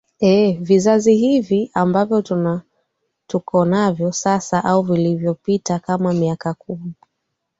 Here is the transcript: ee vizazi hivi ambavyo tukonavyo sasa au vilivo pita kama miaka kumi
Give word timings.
ee 0.21 0.53
vizazi 0.57 1.15
hivi 1.15 1.71
ambavyo 1.73 2.21
tukonavyo 3.27 4.11
sasa 4.11 4.63
au 4.63 4.81
vilivo 4.81 5.33
pita 5.33 5.79
kama 5.79 6.13
miaka 6.13 6.53
kumi 6.53 6.93